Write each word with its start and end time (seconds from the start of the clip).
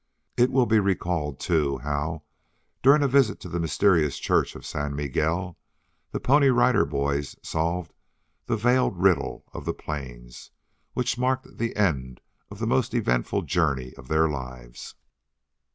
It 0.35 0.49
will 0.51 0.65
be 0.65 0.79
recalled, 0.79 1.39
too, 1.39 1.77
how, 1.77 2.23
during 2.81 3.03
a 3.03 3.07
visit 3.07 3.39
to 3.41 3.49
the 3.49 3.59
mysterious 3.59 4.17
church 4.17 4.55
of 4.55 4.65
San 4.65 4.95
Miguel, 4.95 5.59
the 6.09 6.19
Pony 6.19 6.47
Rider 6.49 6.85
Boys 6.85 7.35
solved 7.43 7.93
the 8.47 8.57
veiled 8.57 8.97
riddle 8.97 9.45
of 9.53 9.63
the 9.65 9.75
plains, 9.75 10.49
which 10.93 11.19
marked 11.19 11.55
the 11.59 11.75
end 11.75 12.19
of 12.49 12.57
the 12.57 12.65
most 12.65 12.95
eventful 12.95 13.43
journey 13.43 13.93
of 13.93 14.07
their 14.07 14.27
lives. 14.27 14.95